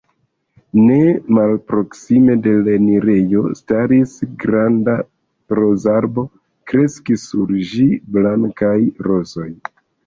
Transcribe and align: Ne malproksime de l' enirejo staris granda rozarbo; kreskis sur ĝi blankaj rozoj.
Ne 0.85 0.95
malproksime 1.37 2.37
de 2.47 2.53
l' 2.63 2.73
enirejo 2.77 3.43
staris 3.61 4.17
granda 4.47 4.97
rozarbo; 5.61 6.25
kreskis 6.73 7.31
sur 7.31 7.57
ĝi 7.75 7.89
blankaj 8.19 8.79
rozoj. 9.13 9.51